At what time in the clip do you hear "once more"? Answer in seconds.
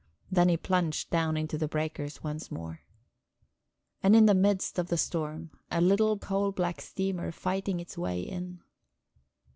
2.23-2.81